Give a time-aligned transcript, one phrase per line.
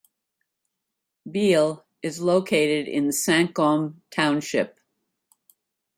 [1.29, 4.79] Biehle is located in Cinque Hommes township.